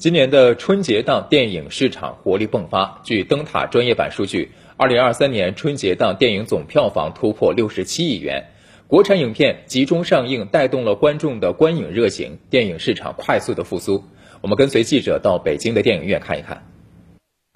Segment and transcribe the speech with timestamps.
[0.00, 3.02] 今年的春节档电影市场活力迸发。
[3.04, 8.46] 据灯塔专业版数据，二零二三年春节档电影总票房突破六十七亿元，
[8.86, 14.02] 国产影片集中上映，带动了观众的观影热情，电影市场快速的复苏。
[14.40, 16.62] 我们跟随记者到北京的电影院看一看。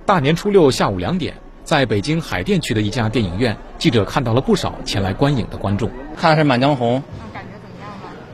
[0.04, 1.32] 大年初六下午两点，
[1.62, 5.88] 在北京海淀区的一家电影院，记者看到了不少前来观影的观众。
[6.14, 6.98] 看的是《满江红》？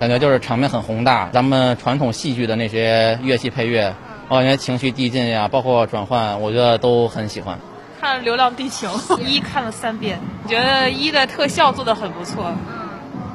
[0.01, 3.95] 感觉就是场面很宏大，咱们传统戏剧的那些乐器配乐，
[4.29, 7.59] 我感觉情绪递进呀，包括转换，我觉得都很喜欢。
[8.01, 8.89] 看《流浪地球》
[9.21, 10.19] 一看了三遍，
[10.49, 12.51] 觉得一的特效做的很不错，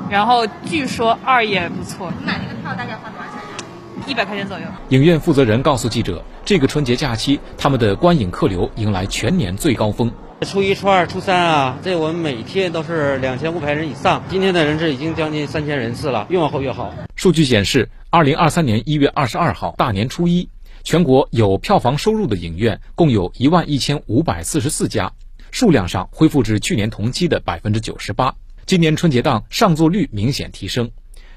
[0.09, 2.11] 然后据说二也不错。
[2.20, 4.07] 你买那个票大概花多少钱呀？
[4.07, 4.65] 一百块钱左右。
[4.89, 10.11] 影院负责人告诉记者，这个春节假期，他们的观影客流迎来全年最高峰。
[10.45, 14.23] 初一、初二、初三啊，这我们每天都是两千五百人以上。
[14.30, 16.94] 今天的人次已经将近三千人次了，越往后越好。
[17.16, 20.48] 数据显示，二零二三年一月二十二号大年初一，
[20.84, 25.12] 全国有票房收入的影院共有一万一千五百四十四家，
[25.49, 28.34] 数量上恢复至去年同期的百分之九十八。
[28.68, 30.91] 今年春节档上座率明显提升，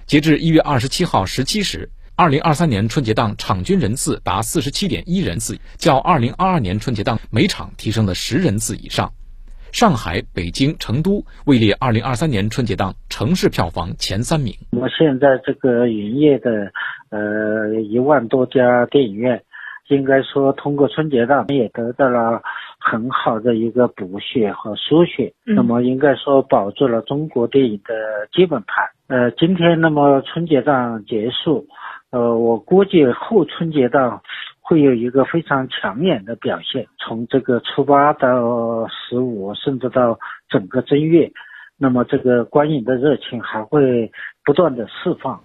[0.06, 1.90] 截至一月二十七号十七时。
[2.18, 9.08] 二零二三年春节档场均人次达四十七点一人次，较二零二二年春节档每场提升了十人次以上。
[9.70, 14.52] 上海、北京、成都位列二零二三年春节档城市票房前三名。
[14.72, 16.72] 那么现在这个营业的
[17.10, 19.40] 呃一万多家电影院，
[19.86, 22.42] 应该说通过春节档也得到了
[22.80, 25.32] 很好的一个补血和输血。
[25.44, 27.94] 那么应该说保住了中国电影的
[28.32, 28.84] 基本盘。
[29.06, 31.64] 呃，今天那么春节档结束。
[32.10, 34.22] 呃，我估计后春节档
[34.62, 41.30] 会有一个非常抢眼的表现，从这个初八到十五，甚至到整个正月，
[41.76, 44.10] 那么这个观影的热情还会
[44.44, 45.40] 不断的释放。